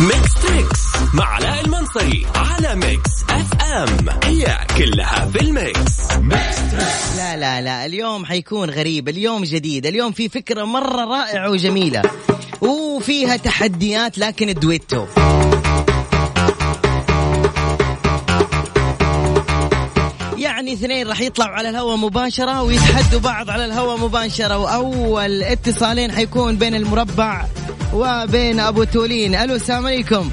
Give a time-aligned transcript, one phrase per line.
[0.00, 0.80] Mix Trix
[1.14, 6.10] مع علاء المنصري على Mix FM هي كلها في ال mix.
[6.18, 11.50] Mix Trix لا لا لا اليوم حيكون غريب اليوم جديد اليوم في فكرة مرة رائعة
[11.50, 12.02] وجميلة.
[12.60, 15.06] وفيها تحديات لكن الدويتو
[20.36, 24.58] يعني اثنين راح يطلعوا على الهواء مباشرة ويتحدوا بعض على الهواء مباشرة.
[24.58, 27.44] وأول اتصالين حيكون بين المربع
[27.94, 29.34] وبين أبو تولين.
[29.34, 30.30] ألو السلام عليكم.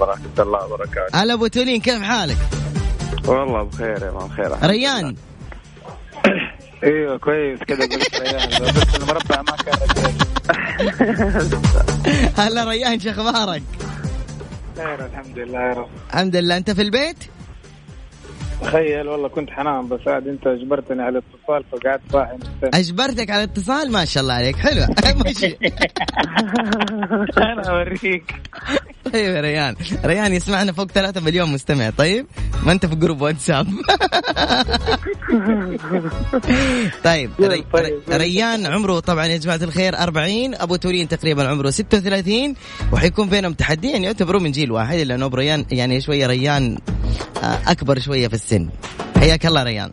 [0.00, 1.22] ورحمة الله وبركاته.
[1.22, 2.36] هلا أبو تولين كيف حالك؟
[3.26, 4.70] والله بخير يا مان بخير.
[4.70, 5.16] ريان.
[6.84, 8.48] إيوه كويس كذا قلت ريان.
[8.74, 9.76] بس المربع ما كان
[12.38, 13.62] هلا ريان شو أخبارك؟
[14.76, 15.88] خير الحمد لله يا رب.
[16.10, 16.56] الحمد لله.
[16.56, 17.16] أنت في البيت؟
[18.62, 22.36] تخيل والله كنت حنام بس عاد انت اجبرتني على الاتصال فقعدت صاحي.
[22.74, 24.56] أجبرتك على اتصال؟ ما شاء الله عليك.
[24.56, 24.86] حلو.
[25.24, 25.56] ماشي.
[27.38, 28.34] أنا أوريك.
[29.04, 29.74] طيب يا ريان.
[30.04, 31.90] ريان يسمعنا فوق ثلاثة مليون مستمع.
[31.90, 32.26] طيب
[32.66, 33.66] ما أنت في group واتساب
[37.04, 37.64] طيب ري...
[37.74, 37.94] ري...
[38.10, 42.54] ريان عمره طبعا يا جماعة الخير 40 أبو تورين تقريبا عمره 36
[42.92, 46.78] وحيكون بينهم تحديا يعتبروا من جيل واحد لأنه ريان يعني شوية ريان
[47.66, 48.68] أكبر شوية في السن.
[49.16, 49.90] حياك الله ريان.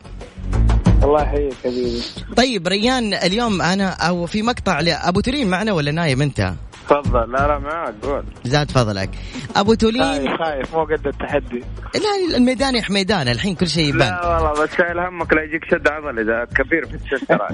[1.04, 2.02] الله يحييك حبيبي.
[2.38, 6.54] طيب ريان اليوم أنا أو في مقطع لابو تورين معنا ولا نايم أنت؟
[6.90, 7.32] تفضل.
[7.32, 8.24] لا لا معك قول.
[8.44, 9.10] زاد فضلك.
[9.56, 11.64] أبو تولين خايف خايف مو قد التحدي.
[11.96, 14.10] لا الميدان يا حميدان الحين كل شيء يبان.
[14.10, 17.48] لا والله بس شايل همك لا يجيك شد عضل إذا كبير في الشجره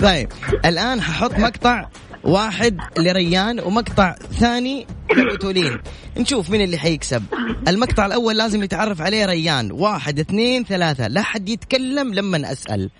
[0.02, 0.28] طيب
[0.64, 1.88] الآن ححط مقطع
[2.24, 5.78] واحد لريان ومقطع ثاني لابو تولين
[6.16, 7.22] نشوف مين اللي حيكسب.
[7.68, 9.72] المقطع الأول لازم يتعرف عليه ريان.
[9.72, 11.08] واحد اثنين ثلاثة.
[11.08, 12.90] لا حد يتكلم لما أسأل.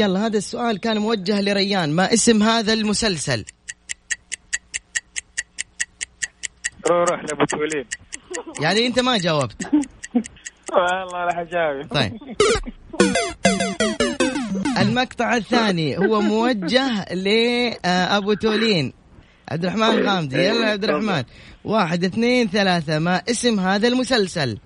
[0.00, 1.92] يلا هذا السؤال كان موجه لريان.
[1.92, 3.44] ما اسم هذا المسلسل؟
[6.90, 7.84] روح لابو تولين
[8.60, 9.70] يعني أنت ما جاوبت.
[10.72, 11.86] والله راح أجاوب.
[11.94, 12.12] طيب.
[14.78, 18.92] المقطع الثاني هو موجه لأبو تولين.
[19.48, 20.36] عبد الرحمن غامدي.
[20.36, 21.24] يلا عبد الرحمن.
[21.64, 22.98] واحد اثنين ثلاثة.
[22.98, 24.58] ما اسم هذا المسلسل؟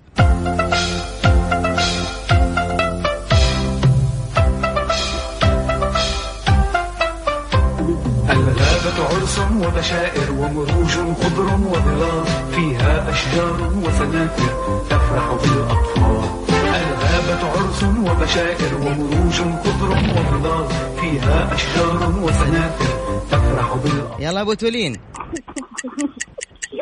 [9.57, 14.53] وبشائر ومروج خضر وظلال فيها أشجار وسنافر
[14.91, 16.25] تفرح بالأطفال.
[16.85, 20.67] الغابة عرس وبشائر ومروج خضر وظلال
[21.01, 24.23] فيها أشجار وسنافر تفرح بالأطفال.
[24.25, 25.01] يلا أبو تولين.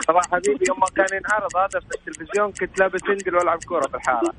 [0.08, 3.94] طبعا حبيبي يوم ما كان ينعرض هذا في التلفزيون كنت لابس سنجل وألعب كورة في
[3.94, 4.32] الحارة.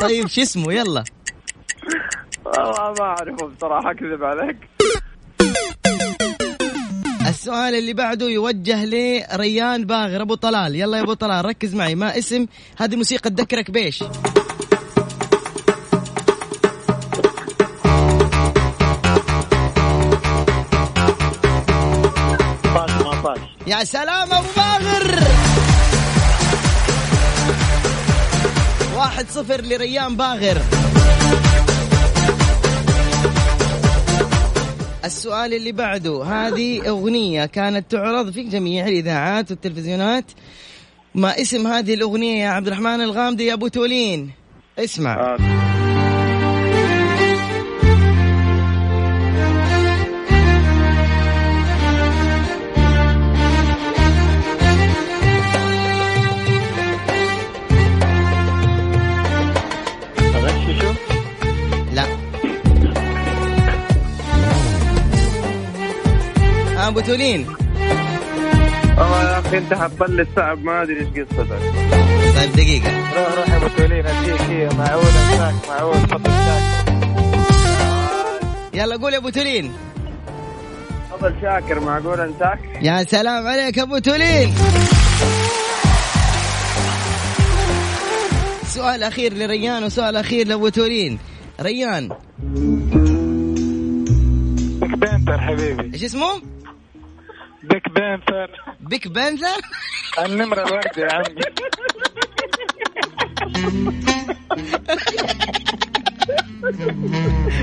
[0.08, 1.04] طيب شو اسمه؟ يلا.
[2.44, 4.56] والله ما اعرفه بصراحه أكذب عليك.
[7.28, 10.76] السؤال اللي بعده يوجه لريان باغر ابو طلال.
[10.76, 11.94] يلا يا ابو طلال ركز معي.
[11.94, 12.46] ما اسم
[12.76, 14.04] هذه موسيقى تذكرك طاش
[23.66, 25.20] يا سلام أبو باغر.
[28.96, 30.62] واحد صفر لريان باغر.
[35.04, 40.24] السؤال اللي بعده هذه أغنية كانت تعرض في جميع الإذاعات والتلفزيونات.
[41.14, 44.30] ما اسم هذه الأغنية يا عبد الرحمن الغامدي يا أبو تولين؟
[44.78, 45.14] اسمع.
[45.14, 45.71] آه.
[66.92, 67.46] آه، أبو تولين.
[68.98, 71.48] والله يا أخي أنت حتبلش صعب ما أدري إيش قصتك.
[72.36, 72.90] طيب دقيقة.
[72.90, 76.92] روح روح يا أبو تولين اديك هي معود انساك معود فضل شاكر
[78.74, 79.72] يلا قول يا أبو تولين.
[81.10, 84.54] فضل شاكر معقول أنساك؟ يا سلام عليك أبو تولين.
[88.66, 91.18] سؤال أخير لريان وسؤال أخير لأبو تولين.
[91.60, 92.08] ريان.
[94.82, 96.42] Panther حبيبي؟ إيش اسمه؟
[97.72, 98.50] Pink Panther
[98.80, 99.60] Pink Panther؟
[100.24, 101.42] النمرة الوردة يا عمي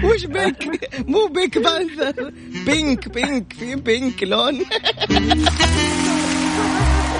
[0.03, 2.33] وش بينك مو Pink Panther
[2.65, 4.65] pink pink في pink لون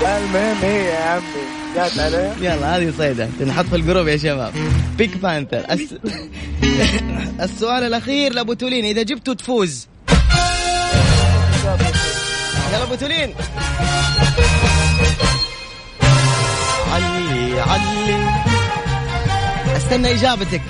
[0.01, 3.29] المهم هي يا عمي جات عليه يلا هذه صيدة.
[3.47, 4.53] نحط في ال group يا شباب.
[4.97, 5.93] Pink Panther الس...
[7.45, 8.85] السؤال الأخير لأبو تولين.
[8.85, 9.87] إذا جبته تفوز.
[12.73, 13.35] يلا أبو تولين
[16.93, 18.29] علي علي.
[19.77, 20.61] استنى إجابتك.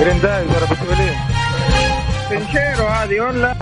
[0.00, 1.16] جريندايزر ابو تولين.
[2.30, 3.56] تنشيرو هذه ولا؟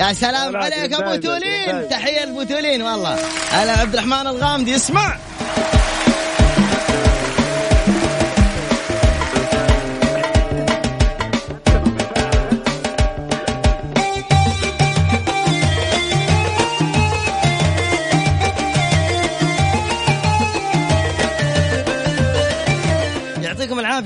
[0.00, 1.88] يا سلام لا، عليك أبو تولين.
[1.90, 3.18] تحية لابو تولين والله.
[3.52, 5.16] هلا عبد الرحمن الغامدي اسمع.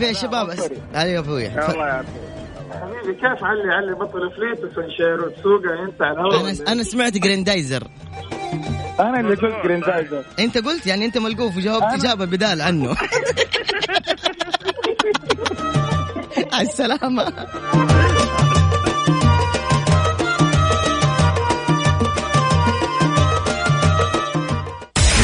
[0.08, 0.50] يا شباب
[0.94, 1.46] هلا يا أبوي.
[1.46, 2.08] الله يعافيك
[2.72, 6.40] حبيبي كيف علي؟ علي بطل فليت وسنشيرو تسوقها أنت على الهواء.
[6.40, 7.82] أنا أنا سمعت جريندايزر.
[9.00, 10.24] أنا اللي قلت جريندايزر.
[10.38, 12.96] أنت قلت؟ يعني أنت ملقوف وجاوبت إجابة بدال عنه.
[16.52, 17.32] على السلامة.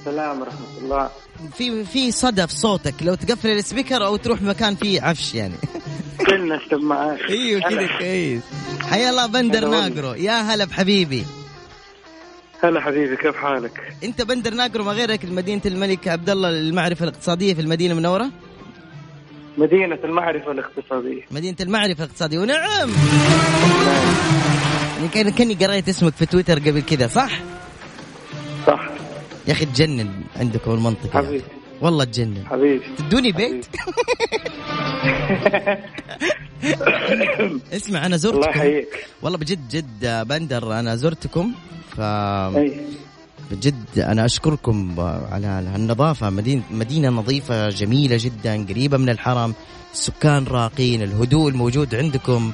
[0.00, 1.10] السلام ورحمة الله.
[1.58, 2.94] في في صدى في صوتك.
[3.02, 5.54] لو تقفل ال speaker أو تروح مكان فيه عفش يعني.
[6.26, 8.42] كلنا السماعات أيوه كذا كويس.
[8.90, 9.68] حيا الله بندر.
[9.68, 10.12] ناقرو.
[10.14, 11.24] يا هلا بحبيبي.
[12.62, 17.54] هلا حبيبي كيف حالك؟ انت بندر ناقرو ما غيرك مدينه الملك عبد الله للمعرفة الاقتصادية
[17.54, 18.30] في المدينة المنوره
[19.58, 21.22] مدينة المعرفة الاقتصادية.
[21.30, 22.90] مدينة المعرفة الاقتصادية ونعم!
[24.96, 27.30] يعني كان كأني قريت اسمك في تويتر قبل كذا صح؟
[28.66, 28.88] صح.
[29.48, 31.26] يا أخي تجنن عندكم المنطقة يعني.
[31.26, 31.44] حبيبي.
[31.80, 32.44] والله تجنن.
[32.50, 32.84] حبيبي.
[32.98, 33.66] تدوني بيت؟
[37.76, 39.06] اسمع أنا الله زرتكم يحييك.
[39.22, 41.52] والله بجد جد بندر أنا زرتكم.
[41.96, 42.00] ف.
[43.50, 45.00] بجد أنا أشكركم
[45.32, 49.54] على النظافه مدينه مدينة نظيفة جميلة جدا قريبة من الحرم
[49.92, 52.52] السكان راقين الهدوء الموجود عندكم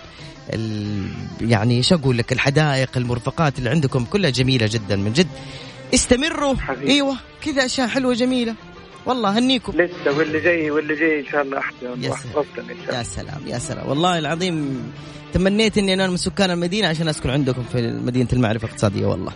[0.52, 1.06] ال...
[1.40, 4.96] يعني إيش أقول لك الحدائق المرفقات اللي عندكم كلها جميلة جدا.
[4.96, 5.28] من جد
[5.94, 6.54] استمروا.
[6.54, 6.92] حبيبي.
[6.92, 8.54] إيوه كذا أشياء حلوة جميلة.
[9.06, 9.72] والله هنيكم.
[9.72, 12.02] لسه واللي جاي واللي جاي إن شاء الله أحسن.
[12.92, 13.88] يا سلام يا سلام.
[13.88, 14.82] والله العظيم
[15.32, 19.32] تمنيت إني أنا من سكان المدينة عشان أسكن عندكم في مدينة المعرفة الاقتصاديه والله.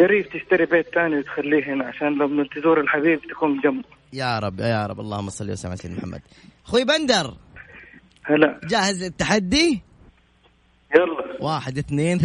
[0.00, 4.86] قريب تشتري بيت ثاني وتخليه هنا عشان لما تزور الحبيب تكون جنبه يا رب يا
[4.86, 5.00] رب.
[5.00, 6.20] اللهم صل وسلم على سيدنا محمد.
[6.66, 7.34] أخوي بندر.
[8.24, 8.60] هلا.
[8.64, 9.82] جاهز التحدي
[10.96, 11.44] يلا.
[11.44, 12.18] واحد اثنين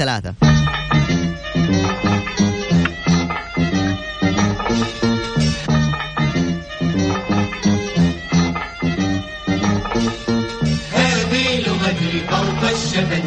[13.00, 13.24] ثلاثة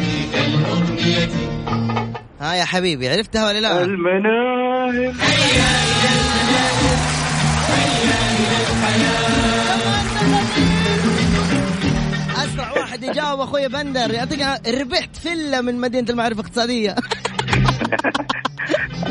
[2.41, 5.13] ها يا حبيبي عرفتها ولا لا؟ المناهل
[12.35, 14.11] أسرع واحد يجاوب أخوي بندر.
[14.13, 14.39] يعطيك
[14.81, 16.95] ربحت فيلا من مدينة المعرفه الاقتصادية.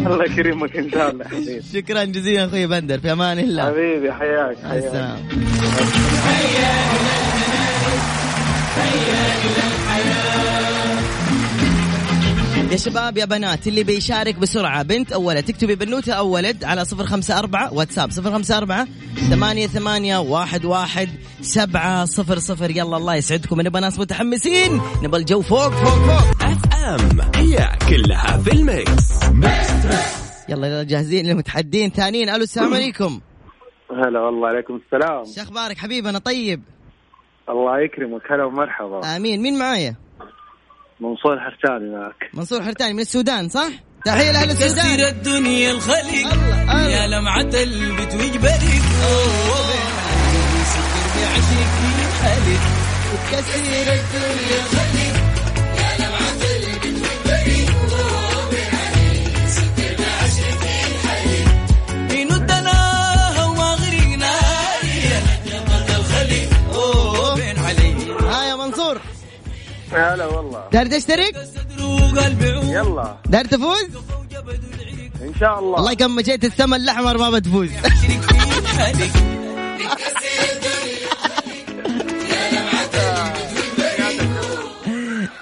[0.07, 1.25] الله يكرمك إن شاء الله.
[1.25, 3.67] حبيبي شكرا جزيلا أخوي بندر في أمان الله.
[3.67, 4.85] حبيبي حياك مع حياك.
[4.85, 5.19] السلامه
[12.73, 14.83] يا شباب يا بنات اللي بيشارك بسرعة.
[14.83, 18.87] بنت أو ولد تكتبي بنوتة أو ولد على صفر خمسة أربعة واتساب صفر خمسة أربعة
[19.31, 21.09] ثمانية ثمانية واحد واحد
[21.41, 22.71] سبعة صفر صفر.
[22.71, 23.61] يلا الله يسعدكم.
[23.61, 24.81] نبغى ناس متحمسين.
[25.03, 26.43] نبغى الجو فوق فوق فوق.
[26.43, 29.23] FM هي كلها في ال mix.
[30.49, 33.21] يلا يلا جاهزين للمتحدين ثانيين ألو السلام عليكم.
[33.91, 35.25] هلا والله عليكم السلام.
[35.25, 36.63] شو أخبارك حبيبي أنا طيب.
[37.49, 38.33] الله يكرمك.
[38.33, 39.17] هلا ومرحبا.
[39.17, 39.43] آمين.
[39.43, 39.95] مين معايا؟
[41.03, 42.31] منصور حرساني معك.
[42.35, 43.69] منصور حرتاني من السودان صح؟
[44.05, 44.97] تحية لأهل السودان.
[44.97, 46.89] كسر الدنيا الله.
[46.89, 48.85] يا لمعة البت وجبلك
[50.73, 52.63] سكر بعشق في حالك
[53.33, 55.02] كثير الدنيا ها
[69.95, 70.65] هلا والله.
[70.73, 71.35] داير تشترك؟
[72.65, 73.17] يلا.
[73.27, 73.89] داير تفوز؟
[75.23, 75.71] إن شاء الله.
[75.71, 77.71] والله كم مشيت السما الأحمر ما بتفوز.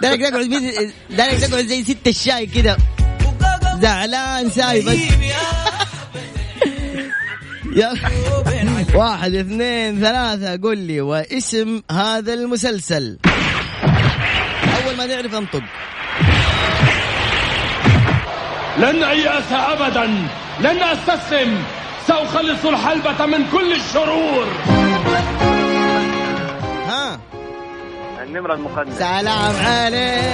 [0.03, 0.51] دارك تقعد
[1.11, 2.77] دارك تقعد زي ست الشاي كده.
[3.83, 4.99] زعلان ساي بس.
[8.95, 10.57] واحد اثنين ثلاثة.
[10.57, 13.19] قل لي واسم هذا المسلسل؟
[15.01, 15.63] ما تعرف انطق
[18.79, 20.05] لن أيأس أبدا.
[20.61, 21.65] لن أستسلم.
[22.07, 24.47] سأخلص الحلبة من كل الشرور.
[26.89, 27.19] ها.
[28.23, 30.25] النمرة المقدمة سلام عليك.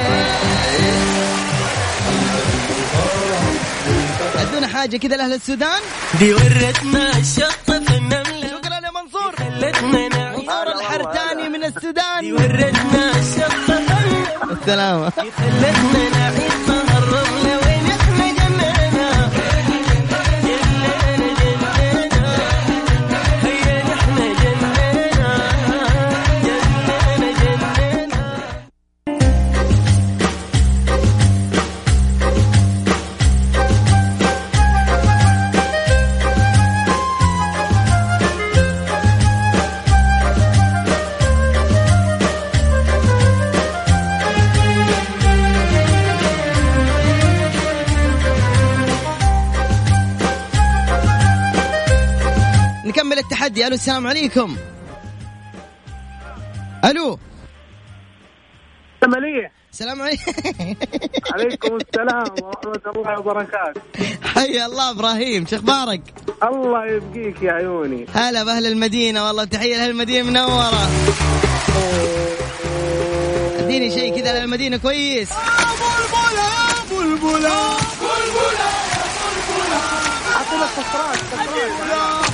[4.38, 5.80] ادونا حاجة كذا لأهل السودان؟
[6.18, 8.49] دي ورتنا الشط في النملة.
[8.49, 9.37] شكرا يا منصور.
[9.38, 10.38] خلتنا نعيش.
[10.38, 12.32] منصور الحرتاني من دي السودان.
[12.32, 13.75] ورتنا الشط في النملة
[14.45, 15.12] السلامة
[53.66, 54.56] ألو السلام عليكم.
[56.85, 57.18] ألو.
[59.04, 60.32] مليح السلام عليكم
[61.35, 63.80] عليكم السلام ورحمة الله وبركاته.
[64.25, 66.02] حيا الله إبراهيم شو أخبارك؟
[66.42, 68.06] الله يبقيك يا عيوني.
[68.14, 70.88] هلا بأهل المدينة والله تحية لأهل المدينة منوره
[73.58, 75.28] أديني شيء كذا للمدينه كويس.
[80.37, 82.25] أعطينا كسرات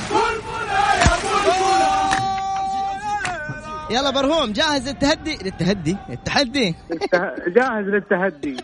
[3.93, 6.75] يلا برهوم جاهز للتهدي للتهدي التحدي
[7.47, 8.57] جاهز للتهدي.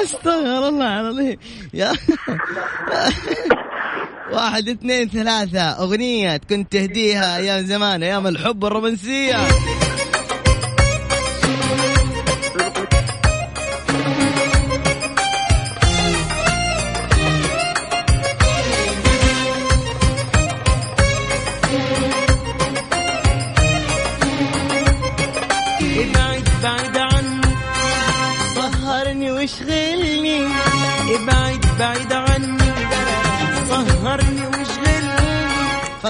[0.00, 1.38] استغفر الله العظيم.
[1.74, 1.92] يا.
[4.32, 5.60] واحد اثنين ثلاثة.
[5.60, 9.36] أغنية كنت تهديها أيام زمان أيام الحب الرومانسية.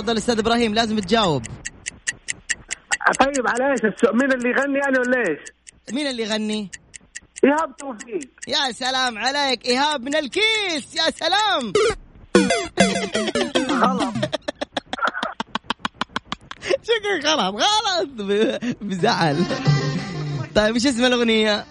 [0.06, 1.42] تفضل أستاذ إبراهيم لازم تجاوب
[3.18, 3.80] طيب على إيش
[4.14, 5.38] مين اللي يغني أنا ولا إيش؟
[5.92, 6.70] مين اللي يغني؟
[7.44, 11.72] إيهاب توفيق يا سلام عليك إيهاب من الكيس يا سلام
[13.70, 14.14] غلط
[16.88, 18.08] شكرا غلط غلط
[18.80, 19.44] بزعل
[20.54, 21.64] طيب إيش اسم الأغنية؟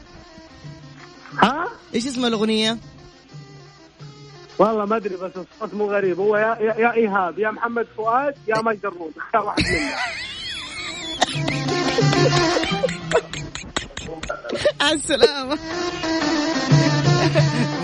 [1.43, 2.77] ها؟ إيش اسم الأغنية؟
[4.59, 6.19] والله ما أدري بس الصوت مو غريب.
[6.19, 9.11] هو يا يا, يا إيهاب يا محمد فؤاد يا ماجدة الرومي.
[9.17, 9.89] اختار واحد منهم
[14.93, 15.55] السلامة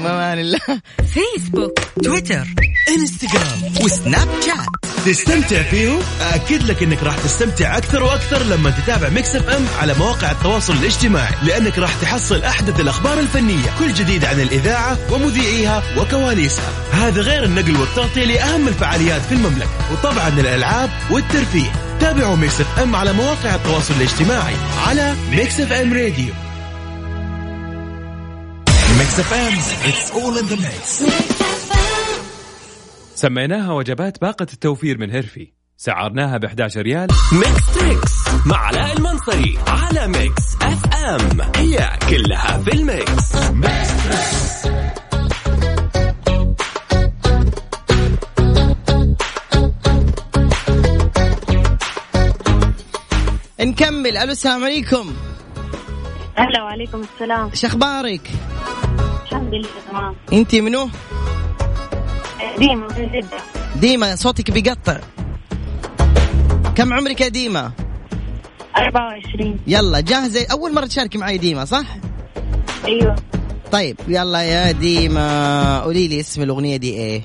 [0.03, 0.59] ما الله.
[1.13, 2.45] فيسبوك تويتر
[2.89, 9.35] انستغرام وسناب شات تستمتع فيهم؟ أكد لك أنك راح تستمتع أكثر وأكثر لما تتابع Mix
[9.35, 14.97] FM على مواقع التواصل الاجتماعي لأنك راح تحصل أحدث الأخبار الفنية كل جديد عن الإذاعة
[15.11, 16.69] ومذيعيها وكواليسها.
[16.91, 21.71] هذا غير النقل والتغطية لأهم الفعاليات في المملكة وطبعا الألعاب والترفيه.
[21.99, 24.55] تابعوا Mix FM على مواقع التواصل الاجتماعي
[24.87, 26.33] على Mix FM راديو
[29.19, 29.53] FM
[29.91, 31.40] it's all in the mix.
[33.21, 35.51] سميناها وجبات باقة التوفير من هيرفي.
[35.77, 37.07] سعرناها ب 11 ريال.
[37.33, 41.41] Mix Trix مع علاء المنصري على Mix FM.
[41.55, 43.35] هي كلها في ال mix.
[53.59, 54.17] نكمل.
[54.17, 55.13] ألو السلام عليكم.
[56.35, 57.49] هلا وعليكم السلام.
[57.49, 58.31] إيش أخبارك؟
[59.23, 60.15] الحمد لله تمام.
[60.33, 60.89] أنت منو؟
[62.61, 63.37] ديما من جدة
[63.75, 64.99] ديما صوتك بيقطع
[66.75, 67.71] كم عمرك يا ديما؟
[68.77, 71.85] 24 يلا جاهزة أول مرة تشاركي معي ديما صح؟
[72.85, 73.15] أيوه
[73.71, 77.21] طيب يلا يا ديما قولي لي اسم الأغنية دي إيه؟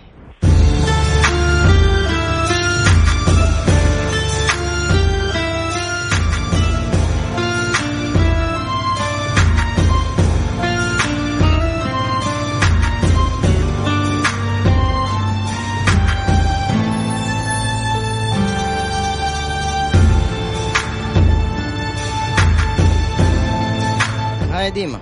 [24.67, 25.01] يا ديما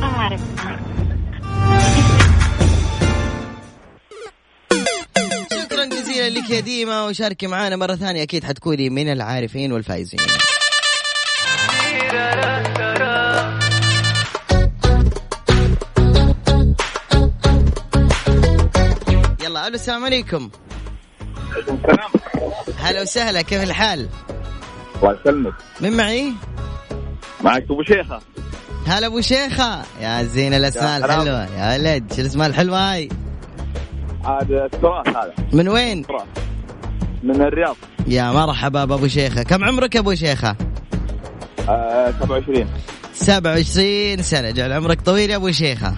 [0.00, 0.40] ما اعرف
[5.52, 10.20] شكرا جزيلا لك يا ديما وشاركي معنا مرة ثانية أكيد حتكوني من العارفين والفايزين
[19.42, 20.50] يلا ألو السلام عليكم.
[21.58, 22.10] السلام.
[22.78, 24.08] هلا وسهلا كيف الحال؟
[25.02, 25.54] الله يسلمك.
[25.80, 26.32] من معي؟
[27.44, 28.20] معك أبو شيخة.
[28.86, 29.82] هلا أبو شيخة.
[30.00, 30.96] يا زين الأسماء.
[30.96, 31.46] الحلوة.
[31.56, 33.08] يا ولد شو الأسماء الحلوة هاي؟
[34.24, 35.32] هذا التراث هذا.
[35.52, 36.26] من وين؟ التراث.
[37.22, 37.76] من الرياض.
[38.06, 39.42] يا مرحبا بأبو شيخة.
[39.42, 40.56] كم عمرك أبو شيخة؟
[41.68, 42.66] آه 27
[43.12, 44.50] 27 سنة.
[44.50, 45.94] جعل عمرك طويل يا أبو شيخة.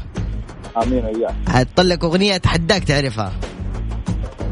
[0.82, 3.32] آمين وياك حتطلق أغنية أتحداك تعرفها؟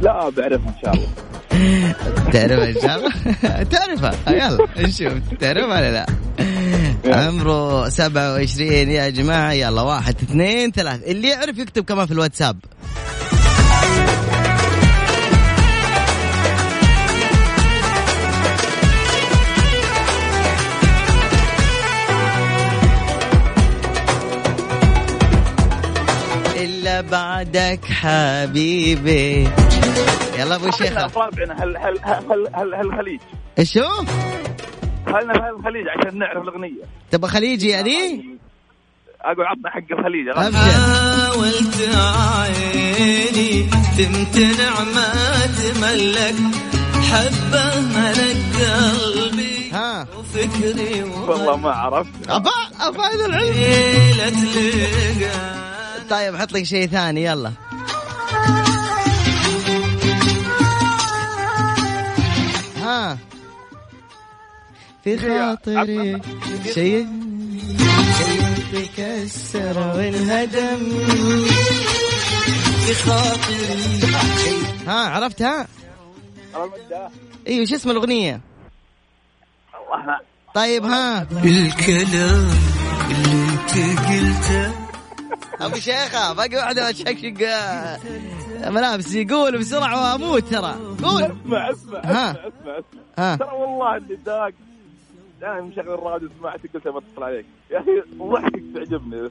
[0.03, 1.09] لا بعرفها إن شاء الله.
[2.33, 3.13] تعرفها إن شاء الله؟
[3.73, 4.33] تعرفها.
[4.33, 5.13] يلا نشوف.
[5.41, 6.07] تعرفها ولا لا؟
[7.05, 9.53] عمره 27 يا جماعة.
[9.53, 12.59] يلا واحد اثنين ثلاث اللي يعرف يكتب كمان في الواتساب.
[26.57, 29.49] إلا بعدك حبيبي.
[30.39, 30.71] يلا أبو
[31.17, 33.21] رابعنا هل هل هل هل هل الخليج
[33.63, 33.81] شو؟
[35.09, 36.83] هلنا في الخليج عشان نعرف الأغنية.
[37.11, 38.25] تبغى خليجي يعني؟
[39.21, 43.63] أقول عطنا حق الخليج حاولت عيني
[43.99, 45.13] تمتنع ما
[45.47, 46.35] تملك
[47.11, 50.07] حبة ملك قلبي ها.
[50.19, 52.11] وفكري والله ما عرفت.
[52.29, 54.37] أبا أبا هذا العلم.
[56.11, 57.53] طيب حط لك شيء ثاني يلا.
[65.17, 66.21] في خاطري
[66.75, 67.07] شيء
[68.19, 70.79] شيء تكسر وانهدم
[72.87, 74.01] في خاطري
[74.87, 75.67] ها؟ عرفتها؟
[77.49, 78.41] إيوه شو اسم الأغنية؟
[80.55, 82.49] طيب ها؟ الكلام
[83.11, 84.73] اللي انت قلته.
[85.61, 86.91] أبو شيخة باقي واحدة
[88.65, 90.77] آه، ملابس يقول بسرعة وأموت ترى.
[91.03, 91.23] قول.
[91.23, 92.31] اسمع اسمع ها.
[92.31, 92.79] اسمع اسمع.
[92.79, 94.51] اسمع ها؟ ترى والله اللي داق.
[95.43, 97.47] أنا مشغل الراديو سمعتك قلت بتصل عليك.
[97.71, 99.31] يا أخي ضحكك تعجبني.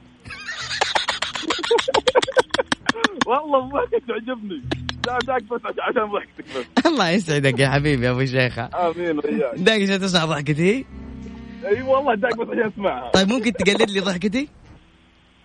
[3.26, 4.62] والله ضحكك تعجبني.
[5.06, 5.42] لا بس عش-
[5.80, 6.86] عشان ضحكتك بس.
[6.86, 8.64] الله يسعدك يا حبيبي يا أبو شيخة.
[8.74, 10.84] آمين وياك داقي عشان تسمع ضحكتي؟
[11.66, 13.10] أي والله داق بس عشان أسمعها.
[13.10, 14.48] طيب ممكن تقلد لي ضحكتي؟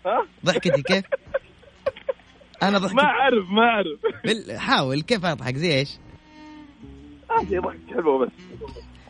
[0.06, 1.04] ها؟ ضحكتي كيف؟
[2.64, 4.00] أنا ما ضحكتي أعرف ما أعرف.
[4.58, 5.98] حاول كيف أضحك؟ زي إيش؟
[7.32, 8.32] هذه ضحك حلوة بس.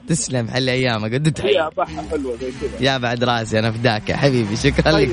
[0.07, 1.39] تسلم حل أيامك قد
[1.77, 2.91] بحة حلوة زي كذا.
[2.91, 4.93] يا بعد راسي أنا فداك يا حبيبي شكرا لك.
[4.93, 5.11] طيب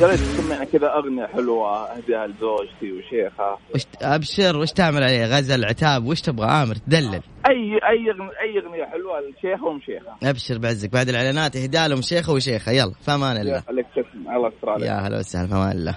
[0.00, 6.06] قريت تسمعنا كذا أغنية حلوة اهديها لزوجتي وشيخه وش أبشر وش تعمل عليه غزل عتاب
[6.06, 7.20] وش تبغى؟ آمر تدلل.
[7.46, 8.04] أي أي
[8.42, 10.30] أي أغنية حلوة لشيخه ومشيخة.
[10.30, 10.92] أبشر بعزك.
[10.92, 12.72] بعد الإعلانات اهدى لهم شيخه وشيخة.
[12.72, 13.60] يلا في أمان يا الله.
[13.60, 15.96] خليك تسمع الله يستر عليك يا هلا وسهلا في أمان الله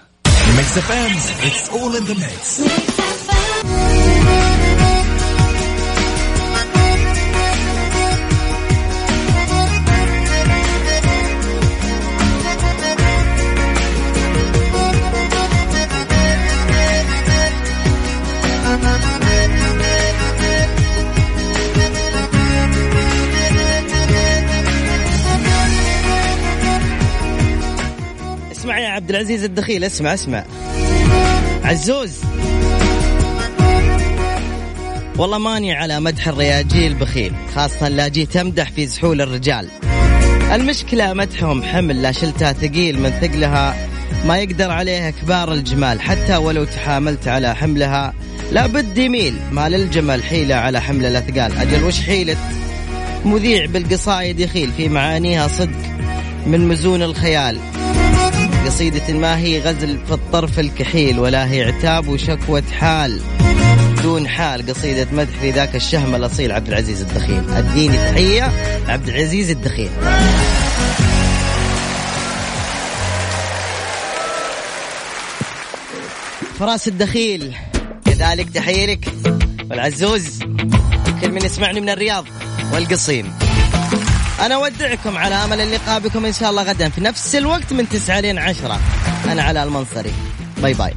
[29.16, 30.44] العزيز الدخيل اسمع اسمع.
[31.64, 32.12] عزوز.
[35.18, 39.68] والله ماني على مدح الرياجيل بخيل خاصة لا جيت تمدح في زحول الرجال.
[40.54, 43.88] المشكلة مدحهم حمل لا شلتها ثقيل من ثقلها
[44.26, 46.02] ما يقدر عليها كبار الجمال.
[46.02, 48.14] حتى ولو تحاملت على حملها
[48.52, 49.36] لابد يميل.
[49.52, 51.58] ما للجمل حيلة على حمل الأثقال.
[51.58, 52.38] أجل وش حيلة
[53.26, 55.96] مذيع بالقصايد يخيل في معانيها صدق
[56.48, 57.60] من مزون الخيال.
[58.66, 63.22] قصيدة ما هي غزل في الطرف الكحيل ولا هي عتاب وشكوى حال.
[63.98, 67.50] بدون حال قصيدة مدح في ذاك الشهم الأصيل عبد العزيز الدخيل.
[67.50, 68.52] أديني تحية
[68.88, 69.90] عبد العزيز الدخيل.
[76.60, 77.56] فراس الدخيل
[78.06, 79.10] كذلك تحية لك.
[79.70, 80.40] والعزوز
[81.22, 82.26] كل من يسمعني من الرياض
[82.74, 83.45] والقصيم.
[84.40, 88.20] أنا أودعكم على أمل اللقاء بكم إن شاء الله غدا في نفس الوقت من 9
[88.20, 88.80] لين 10
[89.32, 90.14] أنا على المنصري.
[90.62, 90.94] باي باي.